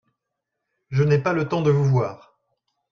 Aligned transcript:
Je 0.89 1.03
n'ai 1.03 1.19
pas 1.19 1.31
le 1.31 1.47
temps 1.47 1.61
de 1.61 1.69
vous 1.69 1.85
voir. 1.87 2.33